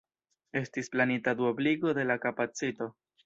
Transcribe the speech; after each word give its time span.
Estis 0.61 0.89
planita 0.95 1.35
duobligo 1.43 1.93
de 1.99 2.07
la 2.13 2.17
kapacito. 2.27 2.89